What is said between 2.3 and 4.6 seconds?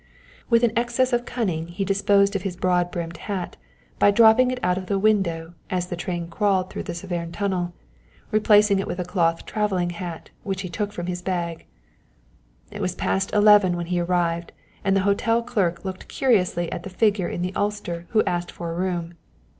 of his broad brimmed hat, by dropping it